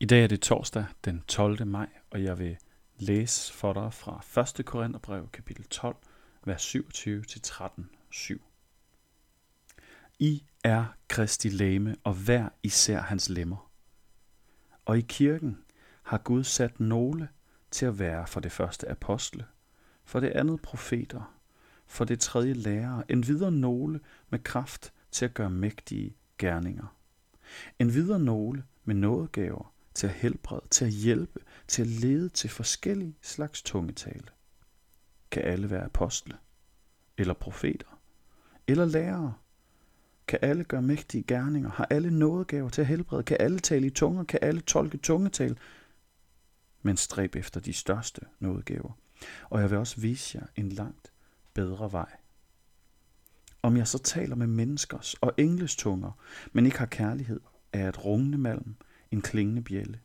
[0.00, 1.66] I dag er det torsdag den 12.
[1.66, 2.56] maj, og jeg vil
[2.98, 4.66] læse for dig fra 1.
[4.66, 5.96] Korintherbrev kapitel 12,
[6.44, 8.42] vers 27 til 13, 7.
[10.18, 13.70] I er Kristi læme, og hver især hans lemmer.
[14.84, 15.58] Og i kirken
[16.02, 17.28] har Gud sat nogle
[17.70, 19.44] til at være for det første apostle,
[20.04, 21.38] for det andet profeter,
[21.86, 26.96] for det tredje lærere, en videre nogle med kraft til at gøre mægtige gerninger.
[27.78, 32.50] En videre nogle med nådegaver, til at helbrede, til at hjælpe, til at lede til
[32.50, 34.26] forskellige slags tungetale.
[35.30, 36.36] Kan alle være apostle?
[37.16, 38.00] Eller profeter?
[38.66, 39.34] Eller lærere?
[40.28, 41.70] Kan alle gøre mægtige gerninger?
[41.70, 43.22] Har alle nådegaver til at helbrede?
[43.22, 44.24] Kan alle tale i tunger?
[44.24, 45.58] Kan alle tolke tungetal?
[46.82, 48.98] Men stræb efter de største nådegaver.
[49.50, 51.12] Og jeg vil også vise jer en langt
[51.54, 52.16] bedre vej.
[53.62, 56.12] Om jeg så taler med menneskers og engles tunger,
[56.52, 57.40] men ikke har kærlighed,
[57.72, 58.76] er et rungende malm,
[59.10, 60.00] en klingende bjælle.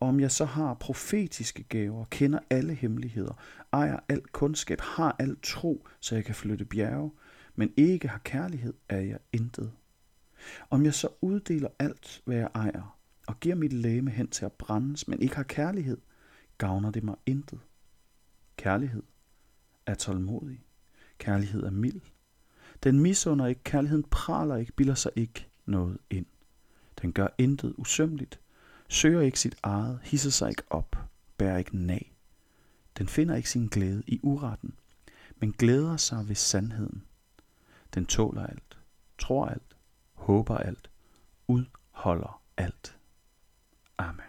[0.00, 5.36] Og om jeg så har profetiske gaver, kender alle hemmeligheder, ejer al kundskab, har al
[5.42, 7.12] tro, så jeg kan flytte bjerge,
[7.54, 9.72] men ikke har kærlighed, er jeg intet.
[10.70, 14.52] Om jeg så uddeler alt, hvad jeg ejer, og giver mit læme hen til at
[14.52, 15.98] brændes, men ikke har kærlighed,
[16.58, 17.60] gavner det mig intet.
[18.56, 19.02] Kærlighed
[19.86, 20.64] er tålmodig.
[21.18, 22.00] Kærlighed er mild.
[22.82, 26.26] Den misunder ikke, kærligheden praler ikke, bilder sig ikke noget ind.
[27.02, 28.40] Den gør intet usømmeligt,
[28.88, 30.96] søger ikke sit eget, hisser sig ikke op,
[31.36, 32.12] bærer ikke nag.
[32.98, 34.74] Den finder ikke sin glæde i uretten,
[35.36, 37.04] men glæder sig ved sandheden.
[37.94, 38.78] Den tåler alt,
[39.18, 39.76] tror alt,
[40.14, 40.90] håber alt,
[41.46, 42.98] udholder alt.
[43.98, 44.24] Amen.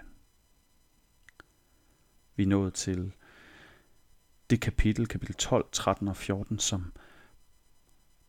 [2.35, 3.13] Vi er nået til
[4.49, 6.93] det kapitel, kapitel 12, 13 og 14, som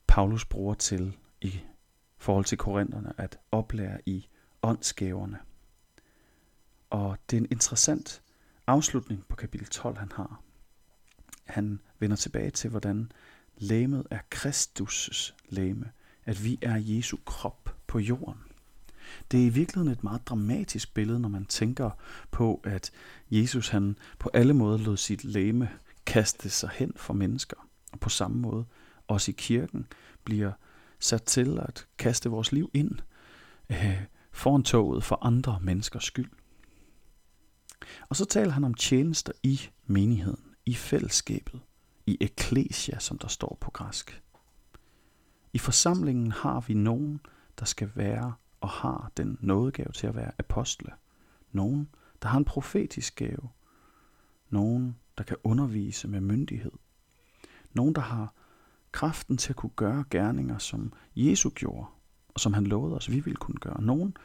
[0.06, 1.60] Paulus bruger til i
[2.20, 4.28] forhold til korinterne at oplære i
[4.62, 5.38] åndsgaverne.
[6.90, 8.22] Og det er en interessant
[8.66, 10.42] afslutning på kapitel 12, han har.
[11.44, 13.12] Han vender tilbage til, hvordan
[13.58, 15.90] læmet er Kristus' læme,
[16.24, 18.40] at vi er Jesu krop på jorden.
[19.30, 21.90] Det er i virkeligheden et meget dramatisk billede, når man tænker
[22.30, 22.90] på, at
[23.30, 25.70] Jesus han på alle måder lod sit læme
[26.06, 27.56] kaste sig hen for mennesker.
[27.92, 28.64] Og på samme måde,
[29.08, 29.86] også i kirken,
[30.24, 30.52] bliver
[31.00, 32.98] sat til at kaste vores liv ind
[33.70, 34.02] øh,
[34.32, 36.30] foran toget for andre menneskers skyld.
[38.08, 41.60] Og så taler han om tjenester i menigheden, i fællesskabet,
[42.06, 44.22] i eklesia, som der står på græsk.
[45.52, 47.20] I forsamlingen har vi nogen,
[47.58, 50.92] der skal være og har den nådegave til at være apostle.
[51.52, 51.88] Nogen,
[52.22, 53.48] der har en profetisk gave.
[54.50, 56.72] Nogen, der kan undervise med myndighed.
[57.72, 58.34] Nogen, der har
[58.92, 61.86] kraften til at kunne gøre gerninger, som Jesus gjorde,
[62.28, 63.82] og som han lovede os, vi ville kunne gøre.
[63.82, 64.16] Nogen,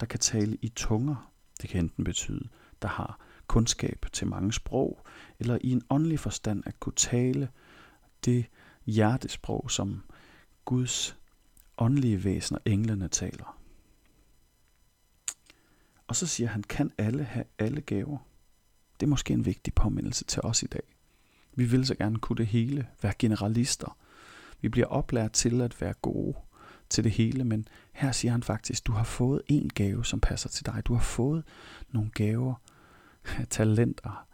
[0.00, 1.32] der kan tale i tunger,
[1.62, 2.48] det kan enten betyde,
[2.82, 5.06] der har kundskab til mange sprog,
[5.38, 7.48] eller i en åndelig forstand at kunne tale
[8.24, 8.46] det
[8.86, 10.02] hjertesprog, som
[10.64, 11.16] Guds
[11.78, 13.58] åndelige væsener, englene, taler.
[16.06, 18.18] Og så siger han, kan alle have alle gaver?
[19.00, 20.82] Det er måske en vigtig påmindelse til os i dag.
[21.54, 23.96] Vi vil så gerne kunne det hele, være generalister.
[24.60, 26.34] Vi bliver oplært til at være gode
[26.88, 30.48] til det hele, men her siger han faktisk, du har fået en gave, som passer
[30.48, 30.82] til dig.
[30.84, 31.44] Du har fået
[31.88, 32.54] nogle gaver,
[33.50, 34.26] talenter,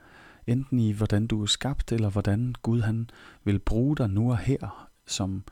[0.46, 3.10] enten i hvordan du er skabt, eller hvordan Gud han
[3.44, 5.44] vil bruge dig nu og her som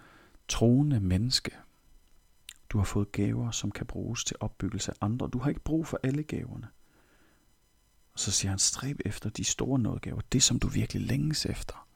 [0.48, 1.50] troende menneske.
[2.70, 5.28] Du har fået gaver, som kan bruges til opbyggelse af andre.
[5.28, 6.68] Du har ikke brug for alle gaverne.
[8.12, 11.86] Og så siger han, stræb efter de store nådgaver, det som du virkelig længes efter.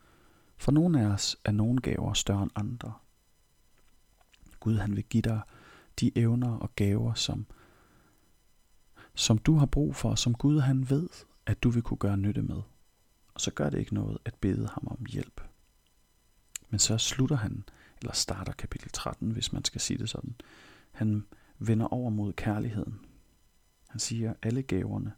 [0.65, 2.93] For nogle af os er nogle gaver større end andre.
[4.61, 5.41] Gud han vil give dig
[6.01, 7.47] de evner og gaver, som,
[9.15, 11.09] som du har brug for, og som Gud han ved,
[11.47, 12.63] at du vil kunne gøre nytte med.
[13.35, 15.41] Og så gør det ikke noget at bede ham om hjælp.
[16.71, 17.65] Men så slutter han,
[18.01, 20.35] eller starter kapitel 13, hvis man skal sige det sådan.
[20.93, 21.27] Han
[21.59, 23.01] vender over mod kærligheden.
[23.89, 25.13] Han siger, at alle gaverne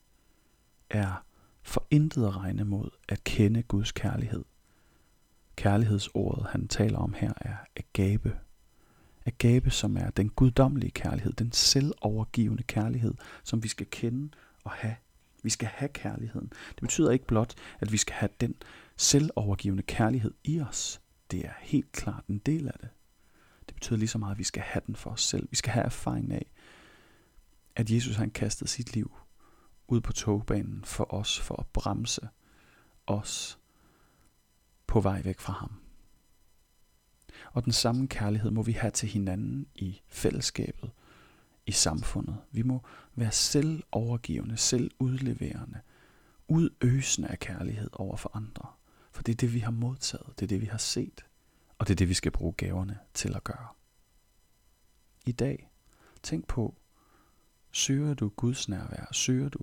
[0.91, 1.25] er
[1.63, 4.45] for intet at regne mod at kende Guds kærlighed.
[5.57, 8.39] Kærlighedsordet, han taler om her, er agape.
[9.27, 13.15] Agape, som er den guddommelige kærlighed, den selvovergivende kærlighed,
[13.45, 14.31] som vi skal kende
[14.65, 14.97] og have.
[15.43, 16.49] Vi skal have kærligheden.
[16.69, 18.55] Det betyder ikke blot, at vi skal have den
[18.97, 21.01] selvovergivende kærlighed i os.
[21.31, 22.89] Det er helt klart en del af det.
[23.67, 25.49] Det betyder lige så meget, at vi skal have den for os selv.
[25.51, 26.47] Vi skal have erfaringen af,
[27.77, 29.13] at Jesus han kastede sit liv
[29.89, 32.29] ud på togbanen for os, for at bremse
[33.07, 33.59] os
[34.87, 35.73] på vej væk fra ham.
[37.53, 40.91] Og den samme kærlighed må vi have til hinanden i fællesskabet,
[41.67, 42.37] i samfundet.
[42.53, 42.83] Vi må
[43.15, 45.81] være selvovergivende, selvudleverende,
[46.49, 48.69] udøsende af kærlighed over for andre.
[49.13, 51.25] For det er det, vi har modtaget, det er det, vi har set,
[51.79, 53.69] og det er det, vi skal bruge gaverne til at gøre.
[55.27, 55.71] I dag,
[56.23, 56.75] tænk på,
[57.73, 59.59] søger du Guds nærvær, søger du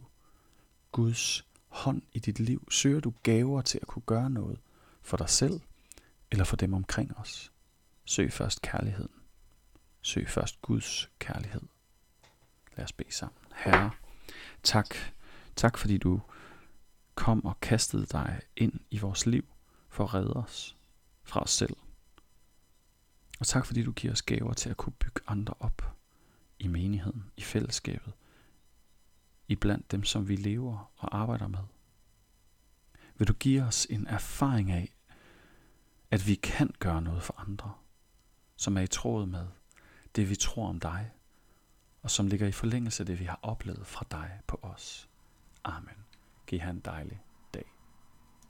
[0.91, 4.59] Guds hånd i dit liv, søger du gaver til at kunne gøre noget
[5.03, 5.61] for dig selv
[6.31, 7.51] eller for dem omkring os.
[8.05, 9.13] Søg først kærligheden.
[10.01, 11.61] Søg først Guds kærlighed.
[12.77, 13.39] Lad os bede sammen.
[13.55, 13.91] Herre,
[14.63, 14.95] tak.
[15.55, 16.21] Tak fordi du
[17.15, 19.45] kom og kastede dig ind i vores liv
[19.89, 20.77] for at redde os
[21.23, 21.75] fra os selv.
[23.39, 25.95] Og tak fordi du giver os gaver til at kunne bygge andre op
[26.59, 28.13] i menigheden, i fællesskabet,
[29.47, 31.59] i blandt dem, som vi lever og arbejder med.
[33.17, 34.93] Vil du give os en erfaring af,
[36.11, 37.73] at vi kan gøre noget for andre,
[38.55, 39.47] som er i tråd med
[40.15, 41.11] det, vi tror om dig,
[42.01, 45.09] og som ligger i forlængelse af det, vi har oplevet fra dig på os.
[45.63, 45.95] Amen.
[46.47, 47.21] Giv han dejlig